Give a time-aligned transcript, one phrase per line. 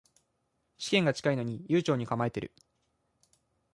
[0.79, 2.51] 試験が近いのに悠長に構えてる